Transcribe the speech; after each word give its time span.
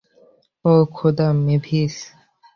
ওহ, 0.65 0.81
খোদা, 0.95 1.27
মেভিস! 1.45 1.95